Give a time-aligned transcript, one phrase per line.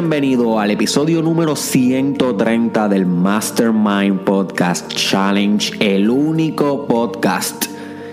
[0.00, 7.66] bienvenido al episodio número 130 del Mastermind Podcast Challenge, el único podcast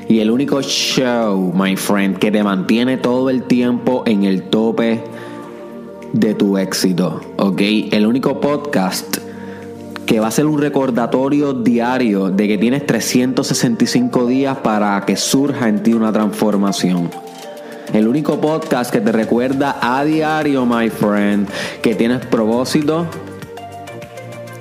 [0.10, 5.02] y el único show, my friend, que te mantiene todo el tiempo en el tope
[6.12, 7.62] de tu éxito, ¿ok?
[7.92, 9.20] El único podcast
[10.06, 15.70] que va a ser un recordatorio diario de que tienes 365 días para que surja
[15.70, 17.27] en ti una transformación.
[17.94, 21.48] El único podcast que te recuerda a diario, my friend,
[21.82, 23.08] que tienes propósito,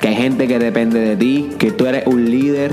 [0.00, 2.72] que hay gente que depende de ti, que tú eres un líder,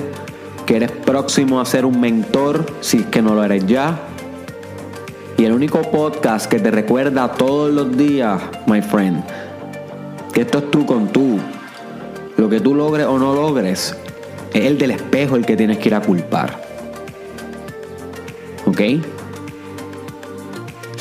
[0.67, 3.99] que eres próximo a ser un mentor, si es que no lo eres ya.
[5.37, 9.23] Y el único podcast que te recuerda todos los días, my friend,
[10.33, 11.39] que esto es tú con tú.
[12.37, 13.95] Lo que tú logres o no logres,
[14.53, 16.61] es el del espejo el que tienes que ir a culpar.
[18.65, 18.81] ¿Ok?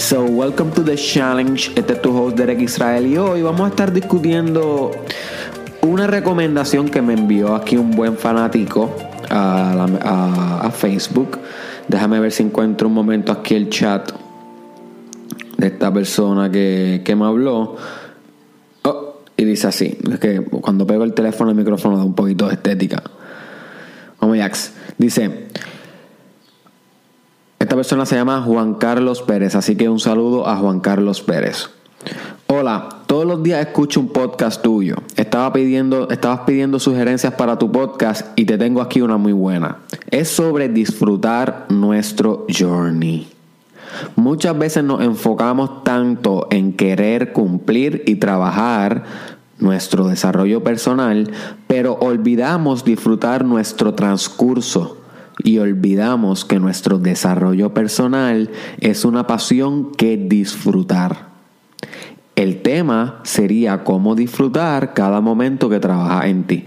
[0.02, 1.70] So, welcome to the challenge.
[1.76, 4.90] Este es tu host Derek Israel y hoy vamos a estar discutiendo
[5.82, 8.90] una recomendación que me envió aquí un buen fanático
[9.30, 11.38] a, Facebook.
[11.86, 14.10] Déjame ver si encuentro un momento aquí el chat
[15.56, 17.76] de esta persona que, me habló.
[18.82, 22.48] Oh, y dice así: es que cuando pego el teléfono, el micrófono da un poquito
[22.48, 23.04] de estética.
[24.20, 24.72] Vamos, Jax.
[24.98, 25.46] Dice.
[27.72, 31.70] Esta persona se llama Juan Carlos Pérez, así que un saludo a Juan Carlos Pérez.
[32.46, 34.96] Hola, todos los días escucho un podcast tuyo.
[35.16, 39.78] Estaba pidiendo, estabas pidiendo sugerencias para tu podcast y te tengo aquí una muy buena.
[40.10, 43.26] Es sobre disfrutar nuestro journey.
[44.16, 49.04] Muchas veces nos enfocamos tanto en querer cumplir y trabajar
[49.58, 51.30] nuestro desarrollo personal,
[51.68, 54.98] pero olvidamos disfrutar nuestro transcurso
[55.42, 61.32] y olvidamos que nuestro desarrollo personal es una pasión que disfrutar.
[62.36, 66.64] El tema sería cómo disfrutar cada momento que trabaja en ti.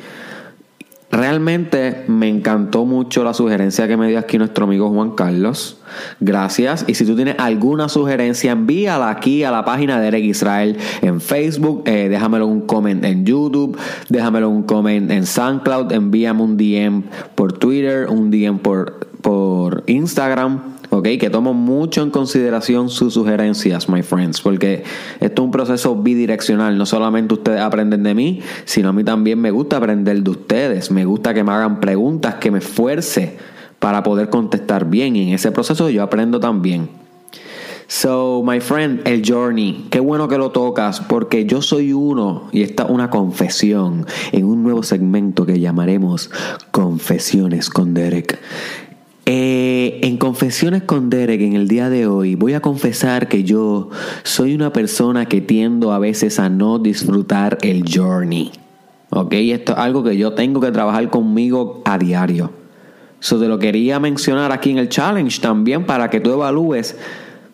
[1.12, 5.78] Realmente me encantó mucho la sugerencia que me dio aquí nuestro amigo Juan Carlos.
[6.20, 6.84] Gracias.
[6.88, 11.22] Y si tú tienes alguna sugerencia, envíala aquí a la página de Eric Israel en
[11.22, 11.84] Facebook.
[11.86, 13.78] Eh, déjamelo un comment en YouTube.
[14.10, 15.92] Déjamelo un comment en SoundCloud.
[15.92, 17.04] Envíame un DM
[17.36, 20.75] por Twitter, un DM por, por Instagram.
[20.98, 21.08] ¿Ok?
[21.20, 24.84] Que tomo mucho en consideración sus sugerencias, my friends, porque
[25.20, 26.78] esto es un proceso bidireccional.
[26.78, 30.92] No solamente ustedes aprenden de mí, sino a mí también me gusta aprender de ustedes.
[30.92, 33.38] Me gusta que me hagan preguntas, que me esfuerce
[33.80, 35.16] para poder contestar bien.
[35.16, 36.90] Y en ese proceso yo aprendo también.
[37.88, 42.64] So, my friend, el journey, qué bueno que lo tocas, porque yo soy uno, y
[42.64, 46.32] esta una confesión en un nuevo segmento que llamaremos
[46.72, 48.40] Confesiones con Derek.
[49.28, 53.90] Eh, en Confesiones con Derek en el día de hoy voy a confesar que yo
[54.22, 58.52] soy una persona que tiendo a veces a no disfrutar el journey.
[59.10, 59.34] ¿Ok?
[59.34, 62.52] Esto es algo que yo tengo que trabajar conmigo a diario.
[63.20, 66.96] Eso te lo quería mencionar aquí en el challenge también para que tú evalúes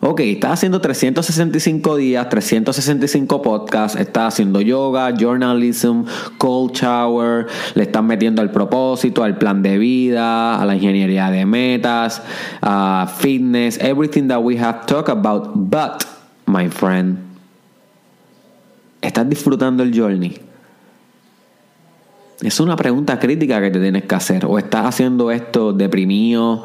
[0.04, 6.02] Ok, estás haciendo 365 días, 365 podcasts, estás haciendo yoga, journalism,
[6.38, 7.46] cold shower,
[7.76, 12.20] le estás metiendo al propósito, al plan de vida, a la ingeniería de metas,
[12.62, 15.52] a fitness, everything that we have talked about.
[15.54, 16.02] But,
[16.46, 17.18] my friend,
[19.00, 20.36] ¿estás disfrutando el journey?
[22.40, 24.46] Es una pregunta crítica que te tienes que hacer.
[24.46, 26.64] O estás haciendo esto deprimido,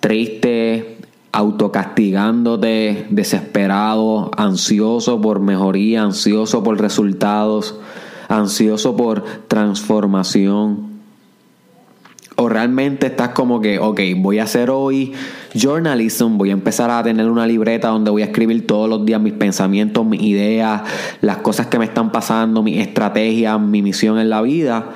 [0.00, 7.74] triste, autocastigándote, desesperado, ansioso por mejoría, ansioso por resultados,
[8.28, 10.92] ansioso por transformación.
[12.36, 15.12] O realmente estás como que, ok, voy a hacer hoy
[15.54, 19.20] journalism, voy a empezar a tener una libreta donde voy a escribir todos los días
[19.20, 20.82] mis pensamientos, mis ideas,
[21.20, 24.90] las cosas que me están pasando, mis estrategias, mi misión en la vida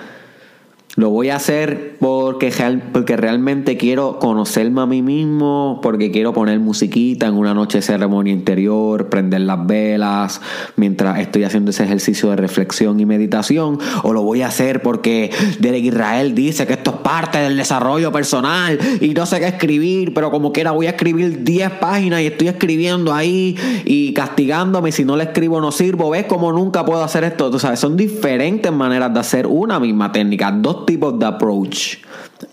[0.96, 2.50] lo voy a hacer porque,
[2.92, 7.82] porque realmente quiero conocerme a mí mismo, porque quiero poner musiquita en una noche de
[7.82, 10.40] ceremonia interior, prender las velas
[10.76, 13.78] mientras estoy haciendo ese ejercicio de reflexión y meditación.
[14.04, 18.10] O lo voy a hacer porque Derek Israel dice que esto es parte del desarrollo
[18.10, 22.26] personal y no sé qué escribir, pero como quiera voy a escribir 10 páginas y
[22.26, 23.54] estoy escribiendo ahí
[23.84, 24.92] y castigándome.
[24.92, 26.08] Si no le escribo no sirvo.
[26.08, 27.50] ¿Ves cómo nunca puedo hacer esto?
[27.50, 30.50] Tú sabes, son diferentes maneras de hacer una misma técnica.
[30.50, 31.98] Dos tipos de approach.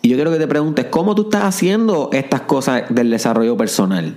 [0.01, 4.15] Y yo quiero que te preguntes, ¿cómo tú estás haciendo estas cosas del desarrollo personal?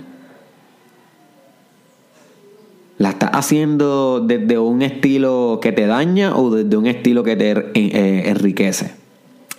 [2.97, 7.51] ¿La estás haciendo desde un estilo que te daña o desde un estilo que te
[7.51, 8.95] eh, enriquece?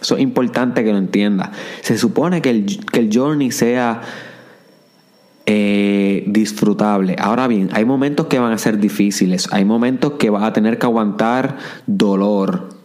[0.00, 1.50] Eso es importante que lo entiendas.
[1.82, 4.02] Se supone que el, que el journey sea
[5.46, 7.16] eh, disfrutable.
[7.18, 10.78] Ahora bien, hay momentos que van a ser difíciles, hay momentos que vas a tener
[10.78, 11.56] que aguantar
[11.86, 12.77] dolor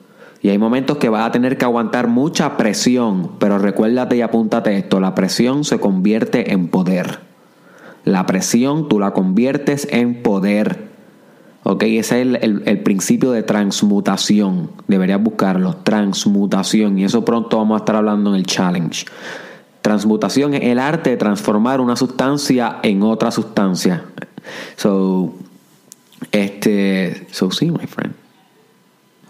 [0.44, 4.78] y hay momentos que vas a tener que aguantar mucha presión, pero recuérdate y apúntate
[4.78, 7.22] esto, la presión se convierte en poder.
[8.04, 10.90] La presión tú la conviertes en poder.
[11.64, 14.72] Ok, ese es el, el, principio de transmutación.
[14.90, 17.00] Deberías buscarlo, transmutación.
[17.00, 19.06] Y eso pronto vamos a estar hablando en el challenge.
[19.82, 24.04] Transmutación es el arte de transformar una sustancia en otra sustancia.
[24.76, 25.34] So,
[26.34, 28.23] este, so sí, my friend.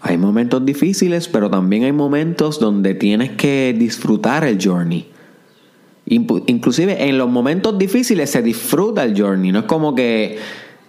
[0.06, 5.08] Hay momentos difíciles, pero también hay momentos donde tienes que disfrutar el journey.
[6.04, 9.50] Inclusive en los momentos difíciles se disfruta el journey.
[9.50, 10.36] No es como que,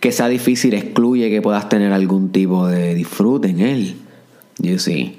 [0.01, 3.95] que sea difícil excluye que puedas tener algún tipo de disfrute en él.
[4.59, 5.17] You see.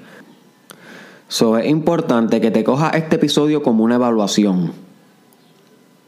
[1.27, 4.73] So, es importante que te cojas este episodio como una evaluación.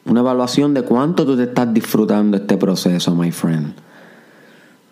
[0.06, 3.74] Una evaluación de cuánto tú te estás disfrutando este proceso, my friend.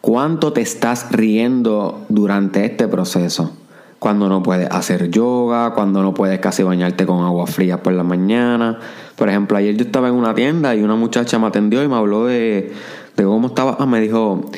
[0.07, 3.51] Cuánto te estás riendo durante este proceso.
[3.99, 8.03] Cuando no puedes hacer yoga, cuando no puedes casi bañarte con agua fría por la
[8.03, 8.79] mañana.
[9.17, 11.95] Por ejemplo, ayer yo estaba en una tienda y una muchacha me atendió y me
[11.97, 12.71] habló de,
[13.17, 13.75] de cómo estaba.
[13.81, 14.49] Ah, me dijo,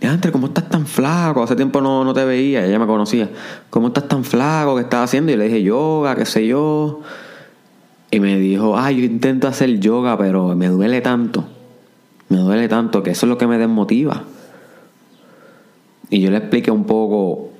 [0.00, 1.40] Diantre, ¿cómo estás tan flaco?
[1.40, 3.30] Hace tiempo no, no te veía, ella me conocía.
[3.70, 4.74] ¿Cómo estás tan flaco?
[4.74, 5.30] ¿Qué estás haciendo?
[5.30, 7.02] Y le dije, yoga, qué sé yo.
[8.10, 11.44] Y me dijo, ay, yo intento hacer yoga, pero me duele tanto.
[12.28, 14.24] Me duele tanto que eso es lo que me desmotiva.
[16.10, 17.50] Y yo le expliqué un poco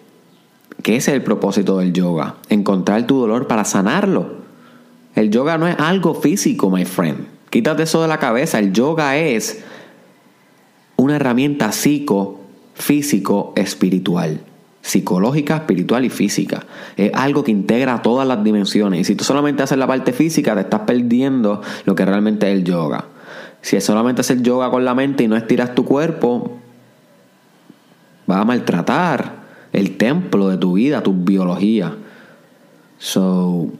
[0.83, 2.37] qué es el propósito del yoga.
[2.49, 4.37] Encontrar tu dolor para sanarlo.
[5.15, 7.27] El yoga no es algo físico, my friend.
[7.51, 8.59] Quítate eso de la cabeza.
[8.59, 9.65] El yoga es
[10.97, 12.41] una herramienta psico,
[12.75, 14.41] físico, espiritual.
[14.83, 16.65] Psicológica, espiritual y física.
[16.97, 19.01] Es algo que integra todas las dimensiones.
[19.01, 22.59] Y si tú solamente haces la parte física, te estás perdiendo lo que realmente es
[22.59, 23.07] el yoga.
[23.63, 26.59] Si solamente hacer yoga con la mente y no estiras tu cuerpo,
[28.27, 31.95] vas a maltratar el templo de tu vida, tu biología.
[32.99, 33.71] So,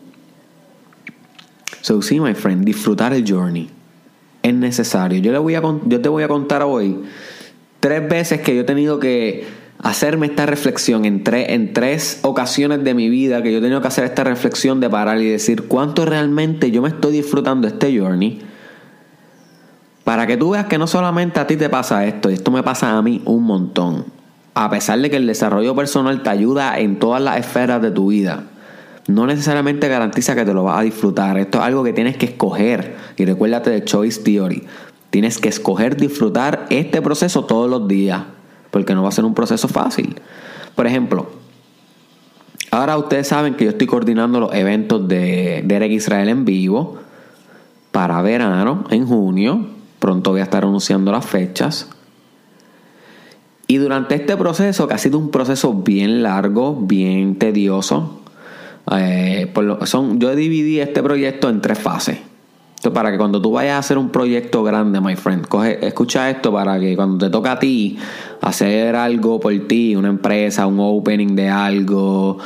[1.81, 3.71] so sí, my friend, disfrutar el journey
[4.49, 5.21] es necesario.
[5.21, 5.33] Yo,
[6.01, 7.03] te voy a contar hoy
[7.81, 9.45] tres veces que yo he tenido que
[9.83, 13.89] hacerme esta reflexión en, en tres ocasiones de mi vida que yo he tenido que
[13.89, 18.41] hacer esta reflexión de parar y decir cuánto realmente yo me estoy disfrutando este journey.
[20.05, 22.97] Para que tú veas que no solamente a ti te pasa esto, esto me pasa
[22.97, 24.05] a mí un montón.
[24.57, 28.09] A pesar de que el desarrollo personal te ayuda en todas las esferas de tu
[28.09, 28.43] vida
[29.09, 31.39] no necesariamente garantiza que te lo vas a disfrutar.
[31.39, 32.97] Esto es algo que tienes que escoger.
[33.17, 34.65] Y recuérdate de Choice Theory.
[35.11, 38.23] Tienes que escoger disfrutar este proceso todos los días.
[38.71, 40.21] Porque no va a ser un proceso fácil.
[40.75, 41.29] Por ejemplo,
[42.71, 46.99] ahora ustedes saben que yo estoy coordinando los eventos de Derek Israel en vivo
[47.93, 49.69] para verano, en junio.
[50.01, 51.89] Pronto voy a estar anunciando las fechas.
[53.67, 58.21] Y durante este proceso, que ha sido un proceso bien largo, bien tedioso,
[58.93, 59.53] eh,
[59.85, 62.19] son, yo dividí este proyecto en tres fases.
[62.77, 66.31] Esto para que cuando tú vayas a hacer un proyecto grande, my friend, coge, escucha
[66.31, 67.99] esto para que cuando te toca a ti
[68.43, 72.39] hacer algo por ti, una empresa, un opening de algo,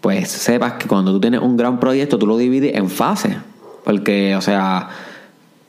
[0.00, 3.36] pues sepas que cuando tú tienes un gran proyecto, tú lo divides en fases.
[3.84, 4.88] Porque, o sea,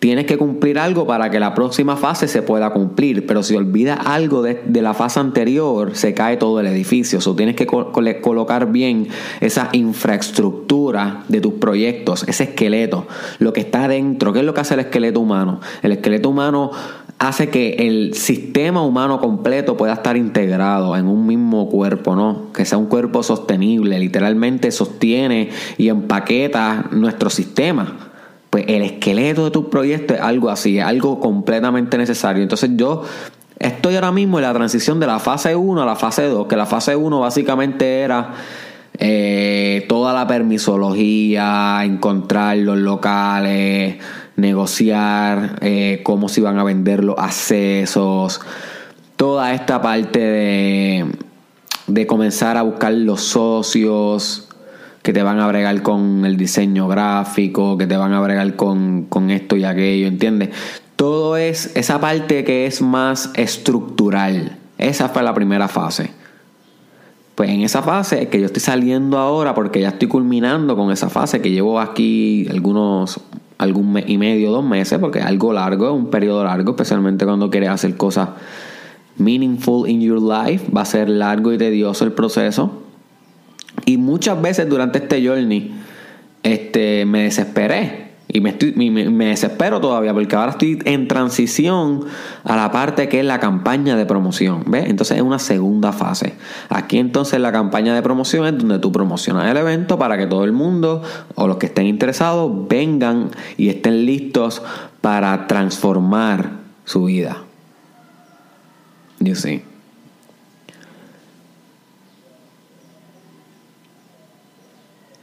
[0.04, 3.26] tienes que cumplir algo para que la próxima fase se pueda cumplir.
[3.26, 7.20] Pero si olvidas algo de, la fase anterior, se cae todo el edificio.
[7.26, 9.08] O tienes que colocar bien
[9.40, 13.08] esa infraestructura de tus proyectos, ese esqueleto,
[13.40, 14.34] lo que está dentro.
[14.34, 15.62] ¿Qué es lo que hace el esqueleto humano?
[15.82, 16.72] El esqueleto humano
[17.18, 22.52] hace que el sistema humano completo pueda estar integrado en un mismo cuerpo, ¿no?
[22.52, 28.12] Que sea un cuerpo sostenible, literalmente sostiene y empaqueta nuestro sistema
[28.54, 32.44] pues el esqueleto de tu proyecto es algo así, es algo completamente necesario.
[32.44, 33.02] Entonces yo
[33.58, 36.56] estoy ahora mismo en la transición de la fase 1 a la fase 2, que
[36.56, 38.36] la fase 1 básicamente era
[39.00, 43.96] eh, toda la permisología, encontrar los locales,
[44.36, 48.40] negociar eh, cómo se iban a vender los accesos,
[49.16, 51.06] toda esta parte de,
[51.88, 54.48] de comenzar a buscar los socios,
[55.04, 59.08] que te van a bregar con el diseño gráfico, que te van a bregar con,
[59.30, 60.50] esto y aquello, ¿entiendes?
[60.96, 64.58] Todo es esa parte que es más estructural.
[64.78, 66.12] Esa fue la primera fase.
[67.36, 71.10] Pues en esa fase que yo estoy saliendo ahora, porque ya estoy culminando con esa
[71.10, 73.20] fase que llevo aquí algunos,
[73.58, 77.26] algún mes y medio, dos meses, porque es algo largo, es un periodo largo, especialmente
[77.26, 78.30] cuando quieres hacer cosas
[79.18, 80.72] meaningful in your life.
[80.72, 82.83] Va a ser largo y tedioso el proceso.
[83.86, 85.74] Y muchas veces durante este journey
[86.44, 88.04] este, me desesperé.
[88.28, 92.06] Y me, estoy, me, me, desespero todavía porque ahora estoy en transición
[92.44, 94.64] a la parte que es la campaña de promoción.
[94.66, 94.86] ¿Ves?
[94.88, 96.34] Entonces es una segunda fase.
[96.70, 100.46] Aquí entonces la campaña de promoción es donde tú promocionas el evento para que todo
[100.46, 101.04] el mundo
[101.36, 104.64] o los que estén interesados vengan y estén listos
[105.02, 106.54] para transformar
[106.86, 107.44] su vida.
[109.20, 109.73] You see.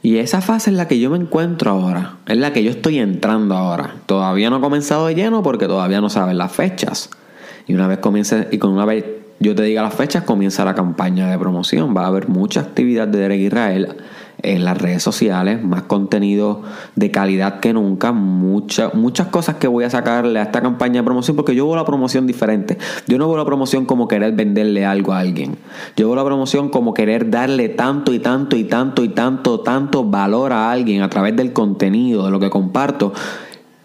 [0.03, 2.97] Y esa fase es la que yo me encuentro ahora, es la que yo estoy
[2.97, 3.95] entrando ahora.
[4.07, 7.11] Todavía no he comenzado de lleno porque todavía no saben las fechas.
[7.67, 9.05] Y una vez comience, y con una vez
[9.39, 11.95] yo te diga las fechas, comienza la campaña de promoción.
[11.95, 13.95] Va a haber mucha actividad de Derek Israel
[14.43, 16.61] en las redes sociales, más contenido
[16.95, 21.03] de calidad que nunca, muchas muchas cosas que voy a sacarle a esta campaña de
[21.03, 22.77] promoción, porque yo veo la promoción diferente.
[23.07, 25.57] Yo no veo la promoción como querer venderle algo a alguien.
[25.95, 30.03] Yo veo la promoción como querer darle tanto y tanto y tanto y tanto, tanto
[30.03, 33.13] valor a alguien a través del contenido, de lo que comparto,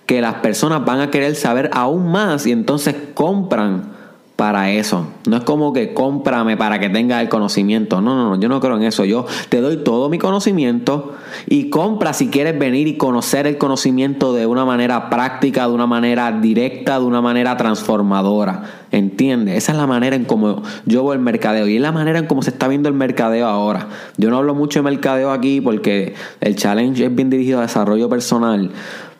[0.06, 3.95] que las personas van a querer saber aún más y entonces compran
[4.36, 5.06] para eso.
[5.26, 8.02] No es como que cómprame para que tenga el conocimiento.
[8.02, 9.06] No, no, no, yo no creo en eso.
[9.06, 11.14] Yo te doy todo mi conocimiento
[11.46, 15.86] y compra si quieres venir y conocer el conocimiento de una manera práctica, de una
[15.86, 18.84] manera directa, de una manera transformadora.
[18.92, 19.56] ¿Entiendes?
[19.56, 22.26] Esa es la manera en cómo yo veo el mercadeo y es la manera en
[22.26, 23.88] cómo se está viendo el mercadeo ahora.
[24.18, 28.08] Yo no hablo mucho de mercadeo aquí porque el challenge es bien dirigido a desarrollo
[28.08, 28.70] personal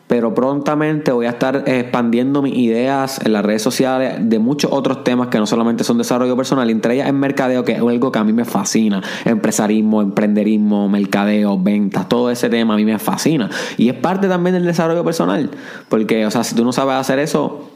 [0.07, 5.03] pero prontamente voy a estar expandiendo mis ideas en las redes sociales de muchos otros
[5.03, 8.19] temas que no solamente son desarrollo personal, entre ellas en mercadeo, que es algo que
[8.19, 13.51] a mí me fascina, empresarismo, emprenderismo, mercadeo, ventas, todo ese tema a mí me fascina.
[13.77, 15.51] Y es parte también del desarrollo personal,
[15.89, 17.69] porque, o sea, si tú no sabes hacer eso,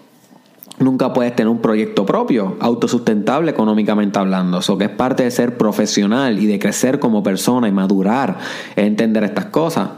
[0.79, 4.59] nunca puedes tener un proyecto propio, autosustentable económicamente hablando.
[4.59, 8.39] Eso que es parte de ser profesional y de crecer como persona y madurar,
[8.77, 9.91] es entender estas cosas.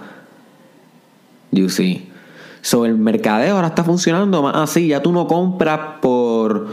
[1.51, 2.12] You see.
[2.63, 4.89] So, el mercadeo ahora está funcionando más así.
[4.89, 6.69] Ya tú no compras por.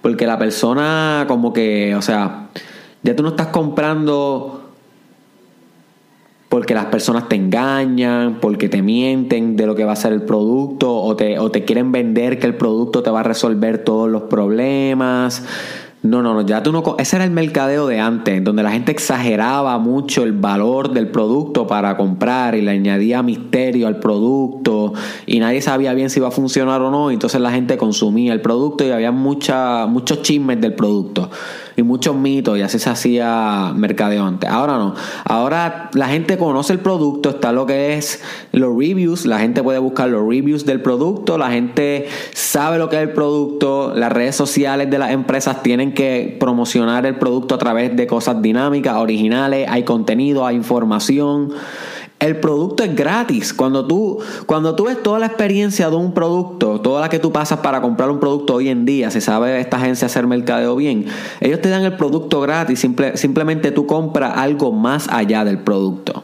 [0.00, 1.96] Porque la persona, como que.
[1.96, 2.48] O sea,
[3.02, 4.62] ya tú no estás comprando
[6.52, 10.20] porque las personas te engañan, porque te mienten de lo que va a ser el
[10.20, 14.10] producto, o te, o te quieren vender que el producto te va a resolver todos
[14.10, 15.46] los problemas.
[16.02, 16.82] No, no, no, ya tú no.
[16.98, 21.68] Ese era el mercadeo de antes, donde la gente exageraba mucho el valor del producto
[21.68, 24.94] para comprar y le añadía misterio al producto
[25.26, 27.12] y nadie sabía bien si iba a funcionar o no.
[27.12, 31.30] Entonces la gente consumía el producto y había mucha, muchos chismes del producto
[31.76, 34.50] y muchos mitos y así se hacía mercadeo antes.
[34.50, 34.94] Ahora no.
[35.24, 39.78] Ahora la gente conoce el producto, está lo que es los reviews, la gente puede
[39.78, 44.36] buscar los reviews del producto, la gente sabe lo que es el producto, las redes
[44.36, 49.66] sociales de las empresas tienen que promocionar el producto a través de cosas dinámicas, originales,
[49.68, 51.52] hay contenido, hay información.
[52.22, 53.52] El producto es gratis.
[53.52, 57.32] Cuando tú, cuando tú ves toda la experiencia de un producto, toda la que tú
[57.32, 61.06] pasas para comprar un producto hoy en día, se sabe esta agencia hacer mercadeo bien,
[61.40, 66.22] ellos te dan el producto gratis, simplemente tú compras algo más allá del producto.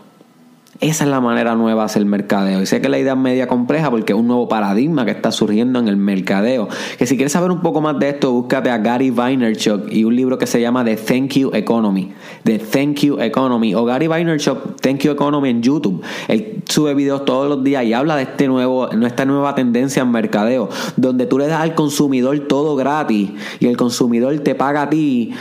[0.81, 2.63] Esa es la manera nueva de hacer mercadeo.
[2.63, 5.33] Y sé que la idea es media compleja porque es un nuevo paradigma que está
[5.33, 6.69] surgiendo en el mercadeo.
[6.99, 10.15] Que si quieres saber un poco más de esto, búscate a Gary Vaynerchuk y un
[10.15, 12.13] libro que se llama The Thank You Economy.
[12.45, 13.75] The Thank You Economy.
[13.75, 16.01] O Gary Vaynerchuk, Thank You Economy en YouTube.
[16.29, 20.13] Él sube videos todos los días y habla de este nuevo, esta nueva tendencia en
[20.13, 20.69] mercadeo.
[20.97, 25.33] Donde tú le das al consumidor todo gratis y el consumidor te paga a ti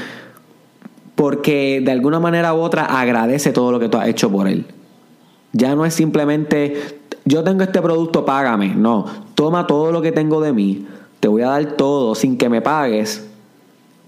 [1.13, 4.65] porque de alguna manera u otra agradece todo lo que tú has hecho por él.
[5.53, 8.75] Ya no es simplemente, yo tengo este producto, págame.
[8.75, 10.85] No, toma todo lo que tengo de mí,
[11.19, 13.23] te voy a dar todo sin que me pagues.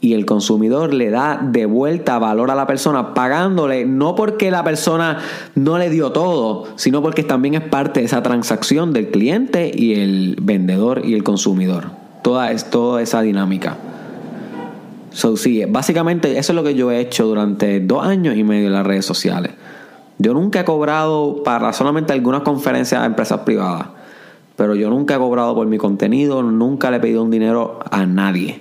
[0.01, 4.63] Y el consumidor le da de vuelta valor a la persona, pagándole, no porque la
[4.63, 5.17] persona
[5.55, 9.95] no le dio todo, sino porque también es parte de esa transacción del cliente y
[9.95, 11.87] el vendedor y el consumidor.
[12.23, 13.75] Toda, es, toda esa dinámica.
[15.11, 18.67] So, sí, básicamente eso es lo que yo he hecho durante dos años y medio
[18.67, 19.51] en las redes sociales.
[20.19, 23.87] Yo nunca he cobrado para solamente algunas conferencias a empresas privadas,
[24.57, 28.05] pero yo nunca he cobrado por mi contenido, nunca le he pedido un dinero a
[28.05, 28.59] nadie.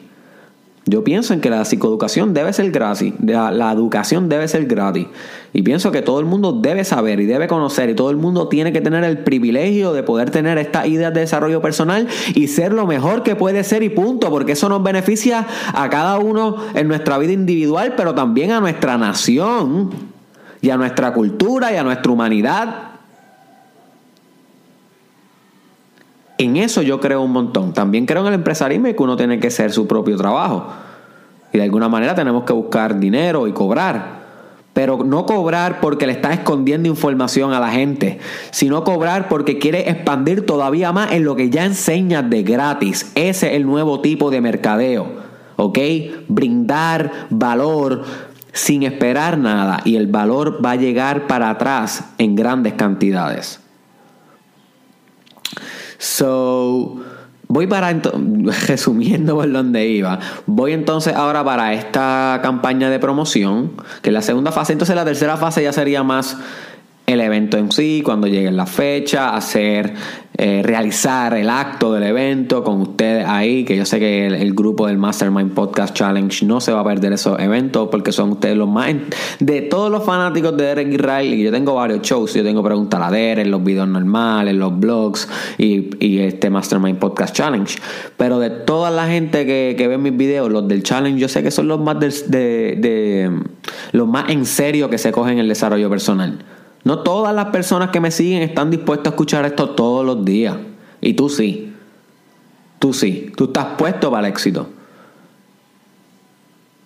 [0.86, 5.08] Yo pienso en que la psicoeducación debe ser gratis, la, educación debe ser gratis.
[5.52, 8.48] Y pienso que todo el mundo debe saber y debe conocer y todo el mundo
[8.48, 12.72] tiene que tener el privilegio de poder tener estas ideas de desarrollo personal y ser
[12.72, 16.86] lo mejor que puede ser y punto, porque eso nos beneficia a cada uno en
[16.88, 19.90] nuestra vida individual, pero también a nuestra nación
[20.60, 22.84] y a nuestra cultura y a nuestra humanidad.
[26.38, 27.72] En eso yo creo un montón.
[27.72, 30.66] También creo en el empresarismo y que uno tiene que hacer su propio trabajo.
[31.52, 34.18] Y de alguna manera tenemos que buscar dinero y cobrar.
[34.78, 38.20] pero no cobrar porque le estás escondiendo información a la gente,
[38.52, 43.10] sino cobrar porque quieres expandir todavía más en lo que ya enseñas de gratis.
[43.16, 45.08] Ese es el nuevo tipo de mercadeo,
[45.56, 45.78] ¿ok?
[46.28, 48.04] Brindar valor
[48.58, 53.60] sin esperar nada y el valor va a llegar para atrás en grandes cantidades.
[55.98, 57.00] So,
[57.50, 57.90] Voy para,
[58.66, 63.72] resumiendo por donde iba, voy entonces ahora para esta campaña de promoción,
[64.02, 66.36] que es la segunda fase, entonces la tercera fase ya sería más
[67.06, 69.94] el evento en sí, cuando llegue la fecha, hacer,
[70.40, 74.86] eh, realizar el acto del evento con ustedes ahí, que yo sé que el, grupo
[74.86, 78.68] del Mastermind Podcast Challenge no se va a perder esos eventos porque son ustedes los
[78.68, 78.94] más...
[79.40, 83.00] De todos los fanáticos de Derek Israel, y yo tengo varios shows, yo tengo preguntas
[83.02, 85.28] a Derek, los videos normales, los blogs
[85.58, 87.76] y, este Mastermind Podcast Challenge.
[88.16, 91.42] Pero de toda la gente que, que ve mis videos, los del challenge, yo sé
[91.42, 93.32] que son los más de, de
[93.90, 96.38] los más en serio que se cogen el desarrollo personal.
[96.88, 100.56] No todas las personas que me siguen están dispuestas a escuchar esto todos los días.
[101.02, 101.74] Y tú sí.
[102.78, 103.30] Tú sí.
[103.36, 104.70] Tú estás puesto para el éxito.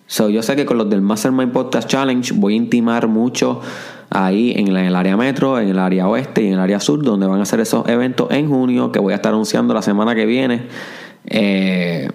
[0.05, 3.61] So, yo sé que con los del Mastermind Podcast Challenge voy a intimar mucho
[4.09, 7.25] ahí en, el área metro, en el área oeste y en el área sur, donde
[7.25, 10.25] van a hacer esos eventos en junio, que voy a estar anunciando la semana que
[10.25, 10.67] viene.
[11.27, 12.09] Eh,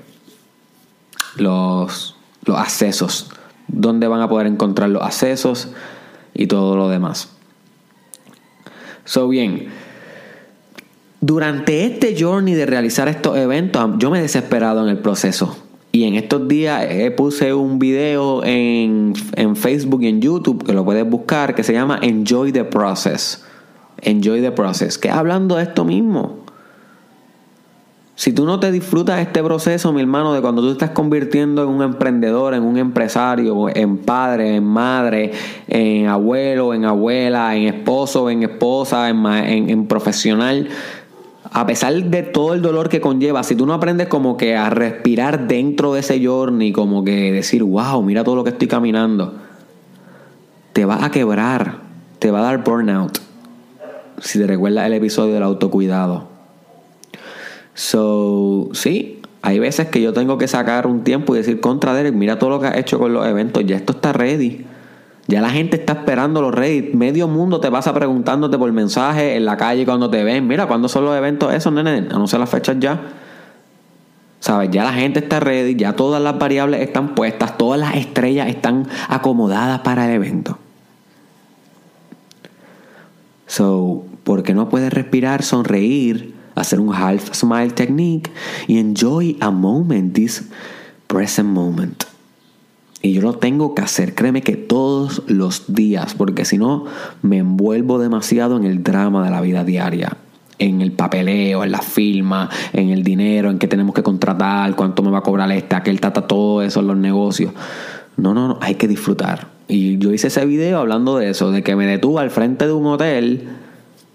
[1.37, 3.31] los, los accesos.
[3.67, 5.71] Dónde van a poder encontrar los accesos
[6.35, 7.38] y todo lo demás.
[9.09, 9.69] So bien,
[11.23, 15.57] durante este journey de realizar estos eventos, yo me he desesperado en el proceso.
[15.93, 20.75] Y en estos días eh, puse un video en, en, Facebook y en YouTube que
[20.75, 23.47] lo puedes buscar que se llama Enjoy the Process.
[24.03, 24.99] Enjoy the Process.
[24.99, 26.45] Que hablando de esto mismo.
[28.19, 31.69] Si tú no te disfrutas este proceso, mi hermano, de cuando tú estás convirtiendo en
[31.69, 35.31] un emprendedor, en un empresario, en padre, en madre,
[35.69, 39.25] en abuelo, en abuela, en esposo, en esposa, en,
[39.71, 40.69] en profesional,
[41.53, 44.69] a pesar de todo el dolor que conlleva, si tú no aprendes como que a
[44.69, 49.35] respirar dentro de ese journey, como que decir, wow, mira todo lo que estoy caminando,
[50.73, 51.83] te va a quebrar,
[52.19, 53.21] te va a dar burnout.
[54.21, 56.38] Si te recuerdas el episodio del autocuidado.
[57.79, 62.13] So, sí, hay veces que yo tengo que sacar un tiempo y decir contra Derek,
[62.13, 64.67] mira todo lo que has hecho con los eventos, ya esto está ready.
[65.29, 66.91] Ya la gente está esperando los ready.
[66.95, 70.49] Medio mundo te pasa preguntándote por mensaje en la calle cuando te ven.
[70.49, 72.09] Mira, ¿cuándo son los eventos esos, nene?
[72.27, 73.01] sé las fechas ya.
[74.41, 74.71] ¿Sabes?
[74.73, 78.89] Ya la gente está ready, ya todas las variables están puestas, todas las estrellas están
[79.09, 80.59] acomodadas para el evento.
[83.47, 86.38] So, ¿por qué no puedes respirar, sonreír?
[86.61, 88.31] Hacer un half smile technique
[88.67, 90.45] y enjoy a moment, this
[91.07, 92.05] present moment.
[93.01, 96.87] Y yo lo tengo que hacer, créeme que todos los días, porque si no
[97.23, 100.17] me envuelvo demasiado en el drama de la vida diaria,
[100.59, 105.05] en el papeleo, en la firma, en el dinero, en que tenemos que contratar, cuánto
[105.05, 107.53] me va a cobrar este, aquel tata, todo eso en los negocios.
[108.17, 109.47] No, no, no, hay que disfrutar.
[109.69, 112.73] Y yo hice ese video hablando de eso, de que me detuve al frente de
[112.73, 113.49] un hotel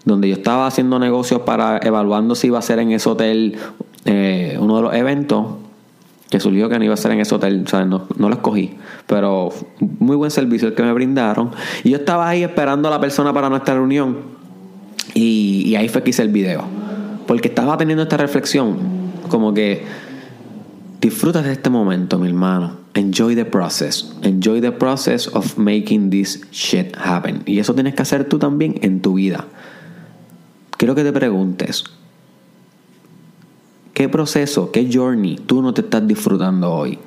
[0.06, 3.58] donde yo estaba haciendo negocios para evaluando si iba a ser en ese hotel
[4.06, 5.46] eh, uno de los eventos
[6.30, 8.34] que surgió que no iba a ser en ese hotel, o sea, no, no lo
[8.34, 8.72] escogí,
[9.06, 11.52] pero muy buen servicio el que me brindaron.
[11.84, 14.18] Y yo estaba ahí esperando a la persona para nuestra reunión
[15.13, 16.63] y, ahí fue que hice el video,
[17.28, 18.78] porque estaba teniendo esta reflexión,
[19.30, 19.86] como que
[21.00, 22.78] disfruta de este momento, mi hermano.
[22.96, 24.16] Enjoy the process.
[24.24, 27.44] Enjoy the process of making this shit happen.
[27.46, 29.46] Y eso tienes que hacer tú también en tu vida
[30.84, 31.86] quiero que te preguntes,
[33.93, 37.00] ¿qué proceso, qué journey tú no te estás disfrutando hoy?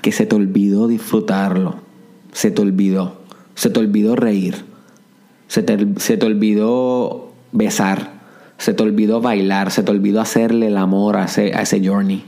[0.00, 1.74] Que se te olvidó disfrutarlo,
[2.32, 3.20] se te olvidó,
[3.54, 4.64] se te olvidó reír,
[5.48, 8.12] se te, se te olvidó besar,
[8.56, 12.24] se te olvidó bailar, se te olvidó hacerle el amor a ese, a ese journey.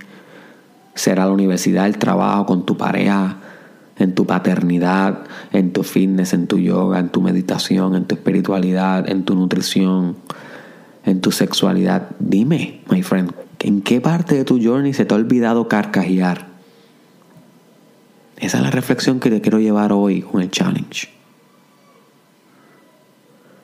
[0.95, 3.39] Será la universidad, el trabajo, con tu pareja,
[3.97, 9.09] en tu paternidad, en tu fitness, en tu yoga, en tu meditación, en tu espiritualidad,
[9.09, 10.17] en tu nutrición,
[11.05, 12.11] en tu sexualidad.
[12.19, 16.49] Dime, my friend, ¿en qué parte de tu journey se te ha olvidado carcajear?
[18.39, 21.09] Esa es la reflexión que te quiero llevar hoy con el challenge.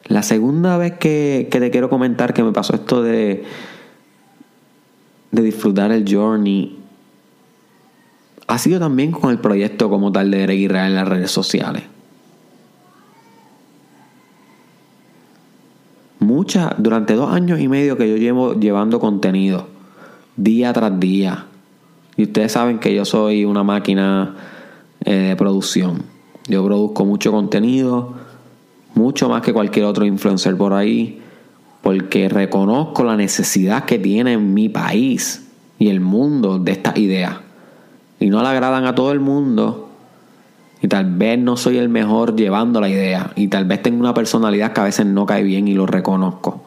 [0.07, 3.45] La segunda vez que, que te quiero comentar que me pasó esto de,
[5.31, 6.80] de disfrutar el journey
[8.51, 11.85] ha sido también con el proyecto como tal de Eric Israel en las redes sociales.
[16.19, 19.69] Muchas, durante dos años y medio que yo llevo llevando contenido,
[20.37, 21.47] día tras día.
[22.17, 24.35] Y ustedes saben que yo soy una máquina
[25.05, 26.03] eh, de producción.
[26.49, 28.15] Yo produzco mucho contenido,
[28.97, 31.23] mucho más que cualquier otro influencer por ahí,
[31.83, 35.47] porque reconozco la necesidad que tiene mi país
[35.79, 37.37] y el mundo de estas ideas.
[38.21, 39.89] Y no le agradan a todo el mundo.
[40.83, 43.33] Y tal vez no soy el mejor llevando la idea.
[43.35, 46.63] Y tal vez tengo una personalidad que a veces no cae bien y lo reconozco.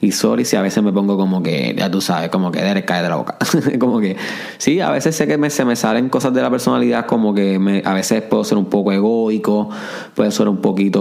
[0.00, 2.84] Y sorry si a veces me pongo como que, ya tú sabes, como que Derek
[2.84, 3.38] cae de la boca.
[3.80, 4.16] como que,
[4.58, 7.58] sí, a veces sé que me, se me salen cosas de la personalidad, como que
[7.58, 9.70] me, a veces puedo ser un poco egoico,
[10.14, 11.00] puedo ser un poquito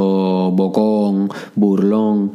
[0.51, 2.31] bocón, burlón.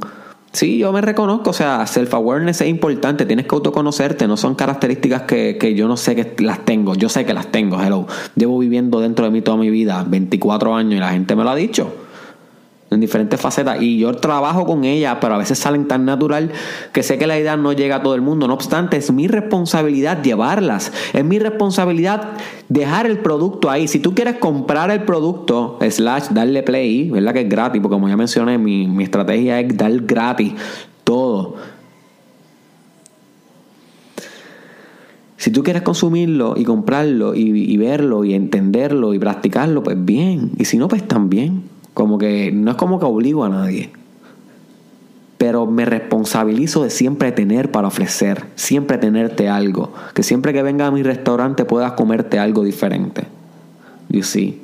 [0.53, 5.23] Sí, yo me reconozco, o sea, self-awareness es importante, tienes que autoconocerte, no son características
[5.23, 8.07] que, que, yo no sé que las tengo, yo sé que las tengo, hello.
[8.35, 11.51] Llevo viviendo dentro de mí toda mi vida, 24 años, y la gente me lo
[11.51, 11.93] ha dicho
[12.91, 16.51] en diferentes facetas y yo trabajo con ella, pero a veces salen tan natural
[16.93, 18.49] que sé que la idea no llega a todo el mundo.
[18.49, 22.31] No obstante, es mi responsabilidad llevarlas, es mi responsabilidad
[22.69, 23.87] dejar el producto ahí.
[23.87, 27.33] Si tú quieres comprar el producto, slash, darle play, ¿verdad?
[27.33, 30.53] Que es gratis, porque como ya mencioné, mi, mi estrategia es dar gratis
[31.05, 31.57] todo.
[35.37, 40.51] Si tú quieres consumirlo y comprarlo y, y verlo y entenderlo y practicarlo, pues bien.
[40.59, 41.70] Y si no, pues también.
[41.95, 43.91] Como que no es como que obligo a nadie.
[45.39, 49.93] Pero me responsabilizo de siempre tener para ofrecer, siempre tenerte algo.
[50.15, 53.25] Que siempre que venga a mi restaurante puedas comerte algo diferente.
[54.09, 54.61] You see.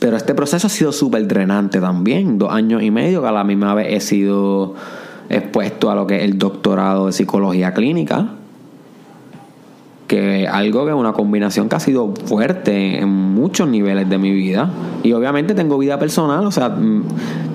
[0.00, 2.38] Pero este proceso ha sido súper drenante también.
[2.38, 4.74] Dos años y medio que a la misma vez he sido
[5.28, 8.30] expuesto a lo que es el doctorado de psicología clínica
[10.06, 14.30] que algo que es una combinación que ha sido fuerte en muchos niveles de mi
[14.32, 14.70] vida.
[15.02, 17.04] Y obviamente tengo vida personal, o sea, mm,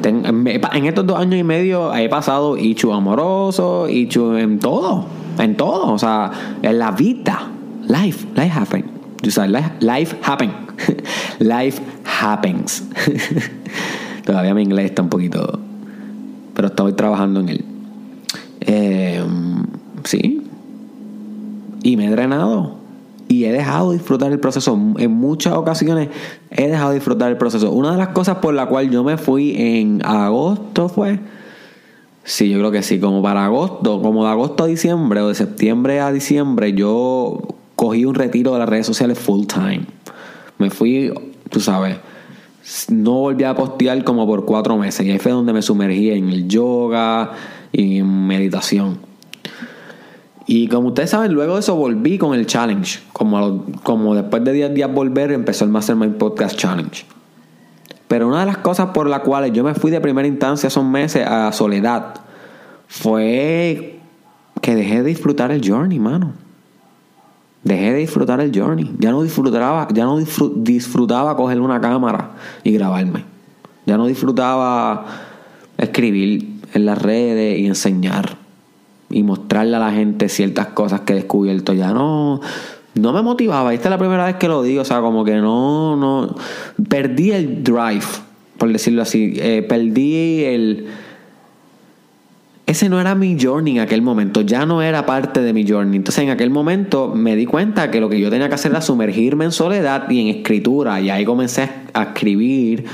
[0.03, 5.05] en estos dos años y medio he pasado Ichu amoroso, Ichu en todo,
[5.37, 7.47] en todo, o sea, en la vida.
[7.87, 8.85] Life, life happen.
[9.23, 10.51] life, life happen.
[11.39, 12.83] life happens.
[14.25, 15.59] Todavía mi inglés está un poquito,
[16.53, 17.65] pero estoy trabajando en él.
[18.61, 19.23] Eh,
[20.03, 20.40] sí,
[21.83, 22.75] y me he drenado.
[23.27, 24.77] Y he dejado de disfrutar el proceso.
[24.97, 26.09] En muchas ocasiones
[26.49, 27.71] he dejado de disfrutar el proceso.
[27.71, 31.19] Una de las cosas por la cual yo me fui en agosto fue.
[32.23, 32.99] Sí, yo creo que sí.
[32.99, 37.41] Como para agosto, como de agosto a diciembre o de septiembre a diciembre, yo
[37.75, 39.85] cogí un retiro de las redes sociales full time.
[40.57, 41.11] Me fui,
[41.49, 41.97] tú sabes,
[42.89, 45.05] no volví a postear como por cuatro meses.
[45.05, 47.31] Y ahí fue donde me sumergí en el yoga
[47.71, 49.10] y en meditación.
[50.47, 52.99] Y como ustedes saben, luego de eso volví con el challenge.
[53.13, 57.05] Como, como después de 10 días volver, empezó el Mastermind Podcast Challenge.
[58.07, 60.91] Pero una de las cosas por las cuales yo me fui de primera instancia son
[60.91, 62.15] meses a soledad
[62.87, 63.99] fue
[64.61, 66.33] que dejé de disfrutar el journey, mano.
[67.63, 68.91] Dejé de disfrutar el journey.
[68.99, 72.31] Ya no disfrutaba, ya no disfrutaba coger una cámara
[72.65, 73.23] y grabarme.
[73.85, 75.05] Ya no disfrutaba
[75.77, 78.40] escribir en las redes y enseñar
[79.11, 81.73] y mostrarle a la gente ciertas cosas que he descubierto.
[81.73, 82.41] Ya no,
[82.95, 83.73] no me motivaba.
[83.73, 84.81] Esta es la primera vez que lo digo.
[84.81, 86.35] O sea, como que no, no.
[86.89, 88.05] Perdí el drive,
[88.57, 89.33] por decirlo así.
[89.37, 90.87] Eh, perdí el.
[92.65, 95.97] Ese no era mi journey en aquel momento, ya no era parte de mi journey.
[95.97, 98.79] Entonces en aquel momento me di cuenta que lo que yo tenía que hacer era
[98.79, 101.01] sumergirme en soledad y en escritura.
[101.01, 102.85] Y ahí comencé a escribir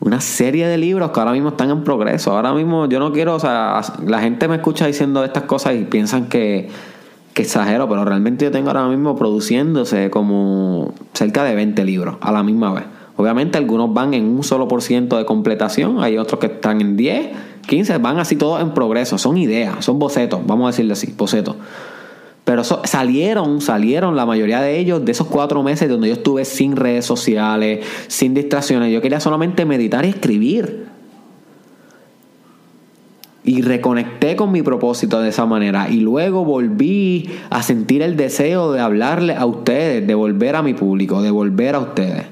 [0.00, 2.32] una serie de libros que ahora mismo están en progreso.
[2.32, 5.84] Ahora mismo yo no quiero, o sea, la gente me escucha diciendo estas cosas y
[5.84, 6.68] piensan que,
[7.34, 12.32] que exagero, pero realmente yo tengo ahora mismo produciéndose como cerca de 20 libros a
[12.32, 12.84] la misma vez.
[13.16, 16.96] Obviamente algunos van en un solo por ciento de completación, hay otros que están en
[16.96, 17.30] 10,
[17.66, 21.56] 15, van así todos en progreso, son ideas, son bocetos, vamos a decirle así, bocetos.
[22.48, 26.76] Pero salieron, salieron la mayoría de ellos de esos cuatro meses donde yo estuve sin
[26.76, 28.90] redes sociales, sin distracciones.
[28.90, 30.86] Yo quería solamente meditar y escribir.
[33.44, 35.90] Y reconecté con mi propósito de esa manera.
[35.90, 40.72] Y luego volví a sentir el deseo de hablarle a ustedes, de volver a mi
[40.72, 42.24] público, de volver a ustedes.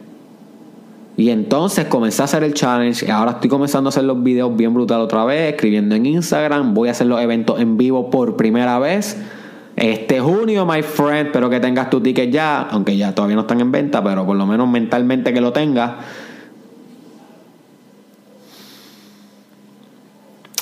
[1.18, 3.12] Y entonces comencé a hacer el challenge.
[3.12, 6.72] Ahora estoy comenzando a hacer los videos bien brutal otra vez, escribiendo en Instagram.
[6.72, 9.18] Voy a hacer los eventos en vivo por primera vez.
[9.76, 13.60] Este junio, my friend, espero que tengas tu ticket ya, aunque ya todavía no están
[13.60, 15.92] en venta, pero por lo menos mentalmente que lo tengas.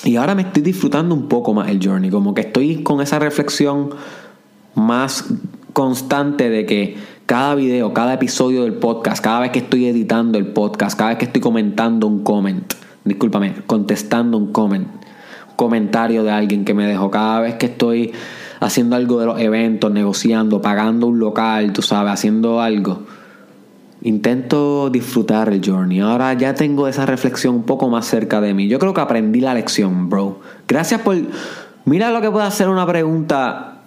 [0.03, 3.21] Y ahora me estoy disfrutando un poco más el journey, como que estoy con esa
[3.21, 3.91] reflexión
[4.75, 5.27] más
[5.73, 6.97] constante de que
[7.27, 11.19] cada video, cada episodio del podcast, cada vez que estoy editando el podcast, cada vez
[11.19, 12.75] que estoy comentando un comment,
[13.05, 14.89] discúlpame, contestando un comment,
[15.55, 18.13] comentario de alguien que me dejó, cada vez que estoy
[18.65, 23.03] haciendo algo de los eventos, negociando, pagando un local, tú sabes, haciendo algo.
[24.03, 26.01] intento disfrutar el journey.
[26.01, 28.69] Ahora ya tengo esa reflexión un poco más cerca de mí.
[28.69, 30.41] Yo creo que aprendí la lección, bro.
[30.69, 31.17] Gracias por...
[31.87, 33.83] Mira lo que puede hacer una pregunta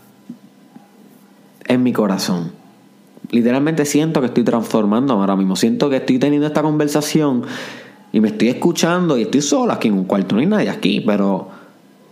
[1.65, 2.51] en mi corazón.
[3.31, 5.55] Literalmente siento que estoy transformando ahora mismo.
[5.55, 7.43] Siento que estoy teniendo esta conversación
[8.11, 10.35] y me estoy escuchando y estoy solo aquí en un cuarto.
[10.35, 11.49] No hay nadie aquí, pero,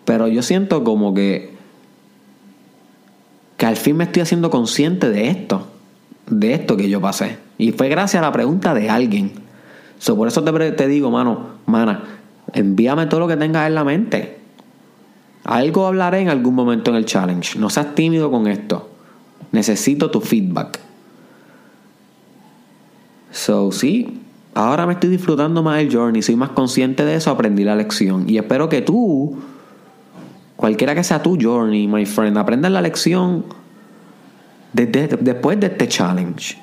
[0.04, 1.55] pero yo siento como que,
[3.58, 5.68] que al fin me estoy haciendo consciente de esto.
[6.28, 7.38] De esto que yo pasé.
[7.58, 9.32] Y fue gracias a la pregunta de alguien.
[10.06, 12.04] por eso te, te digo, mano, mana,
[12.54, 14.39] envíame todo lo que tengas en la mente.
[15.44, 17.60] Algo hablaré en algún momento en el challenge.
[17.60, 18.89] No seas tímido con esto.
[19.52, 20.80] Necesito tu feedback.
[23.32, 24.22] So, sí,
[24.54, 28.28] ahora me estoy disfrutando más del journey, soy más consciente de eso, aprendí la lección.
[28.30, 29.38] Y espero que tú,
[30.65, 33.45] cualquiera que sea tu journey, my friend, aprendas la lección
[34.73, 36.58] después de este challenge.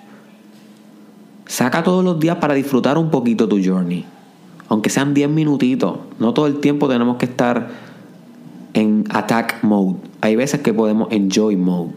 [1.46, 4.04] Saca todos los días para disfrutar un poquito tu journey.
[4.66, 5.98] Aunque sean 10 minutitos.
[6.18, 7.68] No todo el tiempo tenemos que estar
[8.74, 9.98] en attack mode.
[10.20, 11.92] Hay veces que podemos enjoy mode.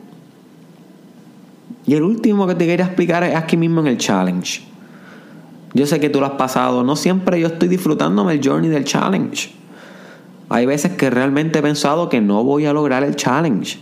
[1.88, 4.62] Y el último que te quería explicar es aquí mismo en el challenge.
[5.74, 6.84] Yo sé que tú lo has pasado.
[6.84, 9.65] No siempre yo estoy disfrutándome el journey del challenge.
[10.50, 13.80] Hay veces que realmente he pensado que no voy a lograr el challenge.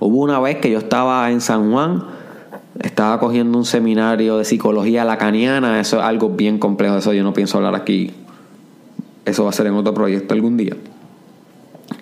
[0.00, 2.04] Hubo una vez que yo estaba en San Juan,
[2.82, 5.80] estaba cogiendo un seminario de psicología lacaniana.
[5.80, 6.96] Eso es algo bien complejo.
[6.96, 8.10] Eso yo no pienso hablar aquí.
[9.24, 10.76] Eso va a ser en otro proyecto algún día.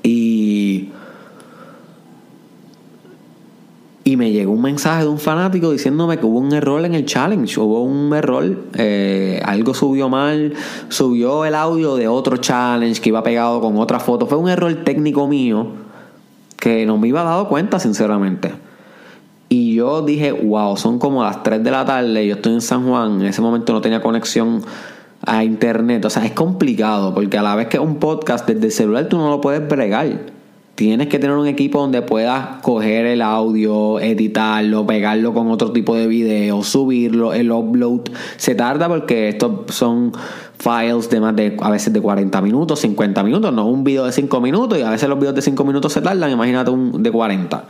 [0.02, 0.90] Y
[4.07, 7.06] Y me llegó un mensaje de un fanático diciéndome que hubo un error en el
[7.06, 10.54] challenge, hubo un error, eh, algo subió mal,
[10.88, 14.26] subió el audio de otro challenge que iba pegado con otra foto.
[14.26, 15.68] Fue un error técnico mío
[16.56, 18.52] que no me iba dado cuenta, sinceramente.
[19.48, 22.88] Y yo dije, wow, son como las 3 de la tarde, yo estoy en San
[22.88, 24.62] Juan, en ese momento no tenía conexión
[25.24, 26.04] a internet.
[26.04, 29.08] O sea, es complicado porque a la vez que es un podcast desde el celular
[29.08, 30.37] tú no lo puedes bregar
[30.78, 35.96] tienes que tener un equipo donde puedas coger el audio, editarlo, pegarlo con otro tipo
[35.96, 38.02] de video, subirlo, el upload.
[38.36, 40.12] Se tarda porque estos son
[40.56, 44.12] files de más de a veces de 40 minutos, 50 minutos, no un video de
[44.12, 47.10] 5 minutos y a veces los videos de 5 minutos se tardan, imagínate un de
[47.10, 47.64] 40.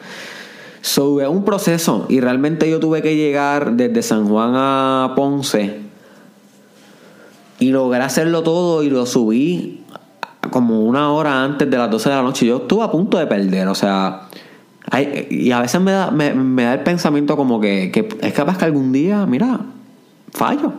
[0.83, 5.81] So, un proceso y realmente yo tuve que llegar desde San Juan a Ponce
[7.59, 9.83] y logré hacerlo todo y lo subí
[10.59, 12.44] como una hora antes de las 12 de la noche.
[12.44, 14.23] Yo estuve a punto de perder, o sea.
[15.31, 18.90] y a veces me da, me, da el pensamiento como que, es capaz que algún
[18.90, 19.61] día, mira,
[20.33, 20.73] fallo.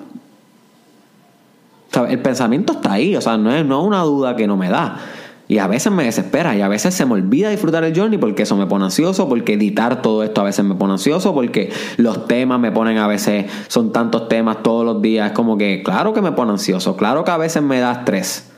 [2.09, 4.67] el pensamiento está ahí, o sea, no es, no es una duda que no me
[4.67, 4.97] da.
[5.47, 8.43] Y a veces me desespera y a veces se me olvida disfrutar el journey porque
[8.43, 12.27] eso me pone ansioso, porque editar todo esto a veces me pone ansioso, porque los
[12.27, 16.11] temas me ponen a veces, son tantos temas todos los días, es como que claro
[16.13, 18.48] que me pone ansioso, claro que a veces me da estrés.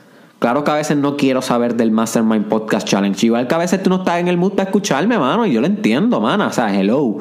[0.42, 3.26] Claro que a veces no quiero saber del Mastermind Podcast Challenge.
[3.26, 5.46] Igual que a veces tú no estás en el mood para escucharme, mano.
[5.46, 6.48] Y yo lo entiendo, mano.
[6.48, 7.18] O sea, hello.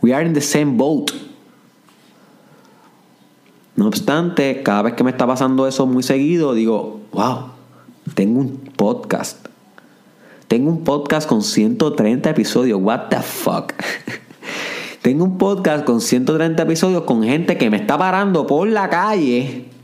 [0.00, 1.10] We are in the same boat.
[3.74, 7.50] No obstante, cada vez que me está pasando eso muy seguido, digo, wow,
[8.14, 9.48] tengo un podcast.
[10.46, 12.80] Tengo un podcast con 130 episodios.
[12.80, 13.72] What the fuck?
[15.02, 19.75] tengo un podcast con 130 episodios con gente que me está parando por la calle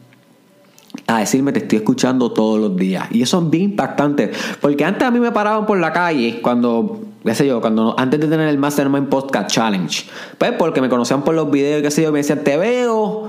[1.06, 3.06] a decirme te estoy escuchando todos los días.
[3.10, 4.30] Y eso es bien impactante.
[4.60, 8.20] Porque antes a mí me paraban por la calle cuando, qué sé yo, cuando antes
[8.20, 10.04] de tener el Mastermind Podcast Challenge.
[10.38, 13.28] Pues porque me conocían por los videos, qué sé yo, me decían, te veo,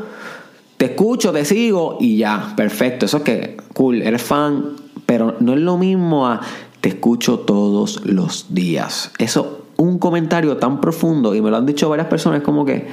[0.78, 3.06] te escucho, te sigo y ya, perfecto.
[3.06, 4.71] Eso es que, cool, eres fan,
[5.06, 6.41] pero no es lo mismo a
[6.82, 9.12] te escucho todos los días.
[9.17, 12.88] Eso, un comentario tan profundo, y me lo han dicho varias personas, como que,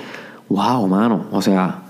[0.48, 1.89] wow, mano, o sea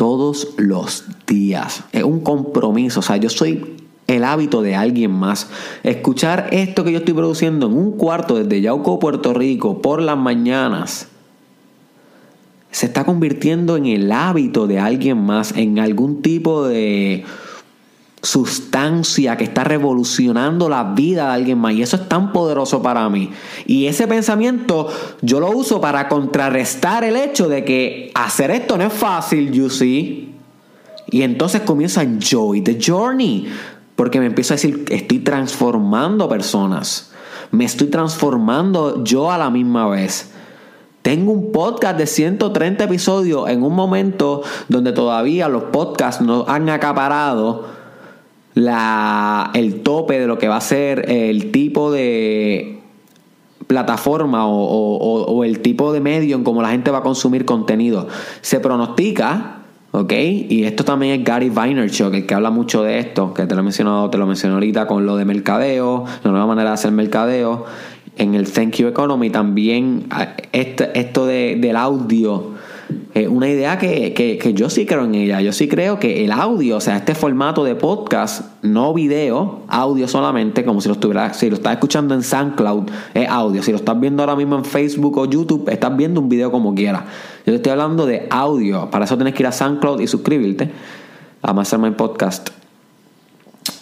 [0.00, 1.84] todos los días.
[1.92, 3.00] Es un compromiso.
[3.00, 5.50] O sea, yo soy el hábito de alguien más.
[5.82, 10.16] Escuchar esto que yo estoy produciendo en un cuarto desde Yauco, Puerto Rico, por las
[10.16, 11.08] mañanas,
[12.70, 17.24] se está convirtiendo en el hábito de alguien más, en algún tipo de
[18.22, 21.72] sustancia que está revolucionando la vida de alguien más.
[21.72, 23.30] Y eso es tan poderoso para mí.
[23.66, 24.88] Y ese pensamiento
[25.22, 29.70] yo lo uso para contrarrestar el hecho de que hacer esto no es fácil, you
[29.70, 30.34] see.
[31.10, 33.48] Y entonces comienzo a enjoy the journey.
[33.96, 37.12] Porque me empiezo a decir, estoy transformando personas.
[37.50, 40.30] Me estoy transformando yo a la misma vez.
[41.02, 46.68] Tengo un podcast de 130 episodios en un momento donde todavía los podcasts no han
[46.68, 47.79] acaparado
[48.54, 52.80] la, el tope de lo que va a ser el tipo de
[53.66, 58.08] plataforma o, el tipo de medio en cómo la gente va a consumir contenido
[58.40, 59.58] se pronostica,
[59.92, 60.12] ¿ok?
[60.12, 63.60] Y esto también es Gary Vaynerchuk, el que habla mucho de esto, que te lo
[63.60, 66.90] he mencionado, te lo mencioné ahorita con lo de mercadeo, la nueva manera de hacer
[66.90, 67.64] mercadeo.
[68.16, 70.08] En el Thank You Economy también
[70.52, 72.49] esto, esto de, del audio
[73.28, 75.40] una idea que, yo sí creo en ella.
[75.40, 80.08] Yo sí creo que el audio, o sea, este formato de podcast, no video, audio
[80.08, 83.62] solamente, como si lo estuviera, si lo estás escuchando en SoundCloud, es audio.
[83.62, 86.74] Si lo estás viendo ahora mismo en Facebook o YouTube, estás viendo un video como
[86.74, 87.02] quieras.
[87.46, 88.90] Yo te estoy hablando de audio.
[88.90, 90.70] Para eso tienes que ir a SoundCloud y suscribirte
[91.42, 92.59] a Mastermind Podcast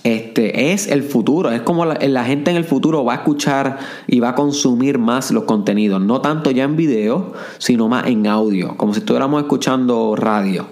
[0.05, 4.21] este, es el futuro, es como la, gente en el futuro va a escuchar y
[4.21, 8.77] va a consumir más los contenidos, no tanto ya en video, sino más en audio,
[8.77, 10.67] como si estuviéramos escuchando radio.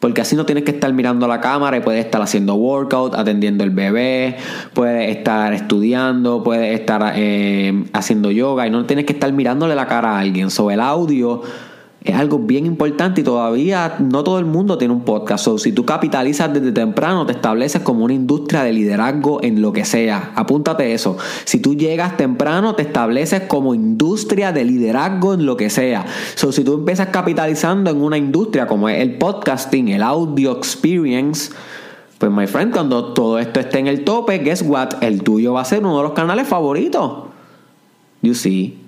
[0.00, 3.64] Porque así no tienes que estar mirando la cámara y puedes estar haciendo workout, atendiendo
[3.64, 4.36] el bebé,
[4.72, 9.86] puedes estar estudiando, puedes estar eh, haciendo yoga y no tienes que estar mirándole la
[9.86, 10.50] cara a alguien.
[10.50, 11.42] Sobre el audio
[12.04, 15.44] es algo bien importante y todavía no todo el mundo tiene un podcast.
[15.44, 19.72] So, si tú capitalizas desde temprano, te estableces como una industria de liderazgo en lo
[19.72, 20.32] que sea.
[20.36, 21.16] Apúntate eso.
[21.44, 26.06] Si tú llegas temprano, te estableces como industria de liderazgo en lo que sea.
[26.36, 31.50] So, si tú empiezas capitalizando en una industria como es el podcasting, el audio experience,
[32.18, 35.02] pues, my friend, cuando todo esto esté en el tope, guess what?
[35.02, 37.24] El tuyo va a ser uno de los canales favoritos.
[38.22, 38.87] You see.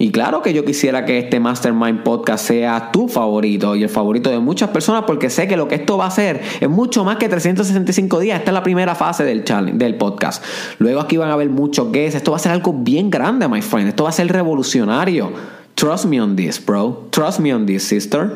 [0.00, 4.30] Y claro que yo quisiera que este Mastermind Podcast sea tu favorito y el favorito
[4.30, 7.16] de muchas personas porque sé que lo que esto va a hacer es mucho más
[7.16, 8.38] que 365 días.
[8.38, 10.44] Esta es la primera fase del challenge, del podcast.
[10.78, 12.14] Luego aquí van a haber muchos guests.
[12.14, 13.88] Esto va a ser algo bien grande, my friend.
[13.88, 15.32] Esto va a ser revolucionario.
[15.74, 17.08] Trust me on this, bro.
[17.10, 18.30] Trust me on this, sister.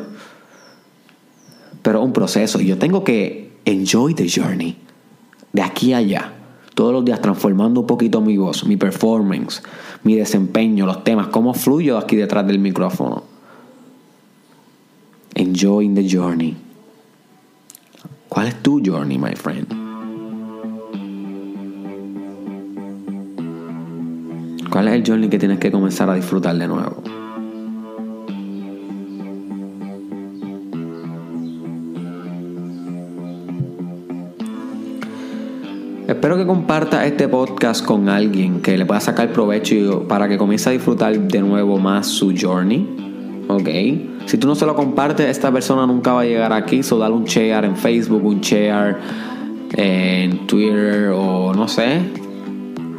[1.82, 2.60] Pero un proceso.
[2.60, 4.76] Y yo tengo que enjoy the journey.
[5.52, 6.32] De aquí a allá.
[6.74, 9.62] Todos los días transformando un poquito mi voz, mi performance
[10.02, 13.24] mi desempeño, los temas, cómo fluyo aquí detrás del micrófono.
[15.34, 16.56] Enjoying the journey.
[18.28, 19.68] ¿Cuál es tu journey, my friend?
[24.70, 27.02] ¿Cuál es el journey que tienes que comenzar a disfrutar de nuevo?
[36.22, 40.68] Espero que comparta este podcast con alguien que le pueda sacar provecho para que comience
[40.68, 43.44] a disfrutar de nuevo más su journey.
[43.48, 43.68] Ok.
[44.26, 46.84] Si tú no se lo compartes, esta persona nunca va a llegar aquí.
[46.84, 48.98] So dale un share en Facebook, un share
[49.74, 52.21] en Twitter o no sé.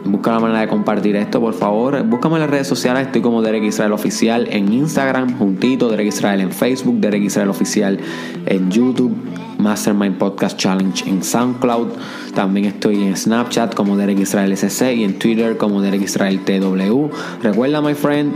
[0.06, 2.04] Busca la manera de compartir esto, por favor.
[2.04, 3.08] Búscame en las redes sociales.
[3.08, 5.90] Estoy como Derek Israel Oficial en Instagram, juntito.
[5.90, 7.00] Derek Israel en Facebook.
[7.00, 8.00] Derek Israel Oficial
[8.46, 9.16] en YouTube.
[9.64, 11.88] Mastermind Podcast Challenge en SoundCloud.
[12.36, 17.08] También estoy en Snapchat como Derek Israel SC y en Twitter como Derek Israel TW.
[17.42, 18.34] Recuerda, my friend,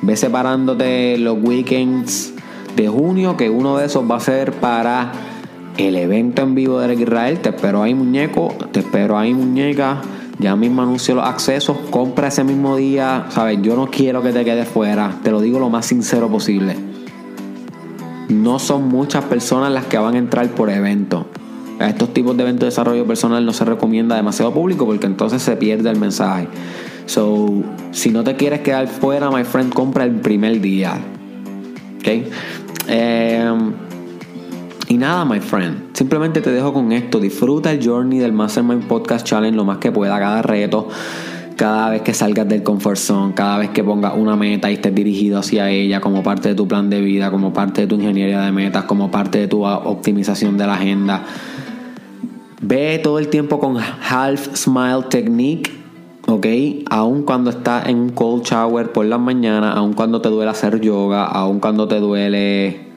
[0.00, 2.32] ve separándote los weekends
[2.76, 5.12] de junio, que uno de esos va a ser para
[5.76, 7.40] el evento en vivo de Derek Israel.
[7.40, 8.54] Te espero ahí, muñeco.
[8.72, 10.00] Te espero ahí, muñeca.
[10.40, 11.76] Ya mismo anuncio los accesos.
[11.90, 13.26] Compra ese mismo día.
[13.30, 15.18] Sabes, yo no quiero que te quedes fuera.
[15.22, 16.90] Te lo digo lo más sincero posible
[18.30, 21.26] no son muchas personas las que van a entrar por evento.
[21.78, 25.42] A estos tipos de eventos de desarrollo personal no se recomienda demasiado público porque entonces
[25.42, 26.46] se pierde el mensaje.
[27.06, 30.98] So, si no te quieres quedar fuera, my friend, compra el primer día.
[31.98, 32.08] ¿Ok?
[32.86, 33.72] Em,
[34.90, 35.96] y nada, my friend.
[35.96, 37.20] Simplemente te dejo con esto.
[37.20, 40.88] Disfruta el journey del Mastermind Podcast Challenge lo más que pueda, cada reto
[41.54, 44.94] cada vez que salgas del comfort zone, cada vez que pongas una meta y estés
[44.94, 48.40] dirigido hacia ella como parte de tu plan de vida, como parte de tu ingeniería
[48.40, 51.22] de metas, como parte de tu optimización de la agenda.
[52.62, 55.70] Ve todo el tiempo con half smile technique,
[56.26, 56.46] ¿ok?
[56.88, 60.80] Aun cuando estás en un cold shower por la mañana, aun cuando te duele hacer
[60.80, 62.89] yoga, aun cuando te duele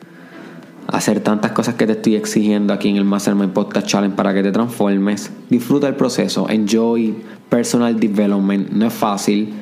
[0.88, 4.44] hacer tantas cosas que te estoy exigiendo aquí en el Mastermind Podcast Challenge para que
[4.44, 5.32] te transformes.
[5.50, 7.16] Disfruta el proceso, enjoy
[7.50, 8.70] personal development.
[8.72, 9.54] No es fácil.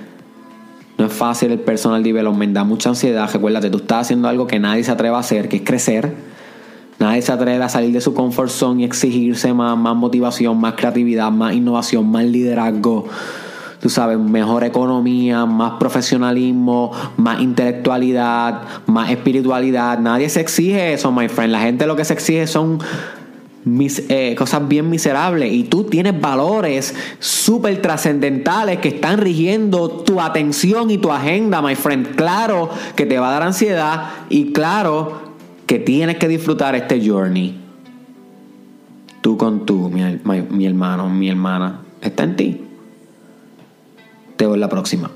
[0.97, 3.29] No es fácil el personal development, da mucha ansiedad.
[3.31, 6.13] Recuérdate, tú estás haciendo algo que nadie se atreve a hacer, que es crecer.
[6.99, 10.75] Nadie se atreve a salir de su comfort zone y exigirse más, más motivación, más
[10.75, 13.07] creatividad, más innovación, más liderazgo.
[13.81, 19.97] Tú sabes, mejor economía, más profesionalismo, más intelectualidad, más espiritualidad.
[19.97, 21.51] Nadie se exige eso, my friend.
[21.51, 22.79] La gente lo que se exige son
[23.63, 30.91] eh, cosas bien miserables y tú tienes valores súper trascendentales que están rigiendo tu atención
[30.91, 32.15] y tu agenda, my friend.
[32.15, 35.33] Claro que te va a dar ansiedad y claro
[35.65, 37.59] que tienes que disfrutar este journey.
[39.21, 40.03] Tú con tú, mi,
[40.49, 42.70] mi hermano, mi hermana, está en ti.
[44.41, 45.11] Te veo en la próxima.